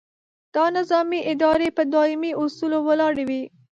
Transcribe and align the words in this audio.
دا 0.55 0.65
نظامي 0.77 1.19
ادارې 1.33 1.69
په 1.77 1.83
دایمي 1.93 2.31
اصولو 2.43 2.79
ولاړې 2.87 3.23
وي. 3.29 3.43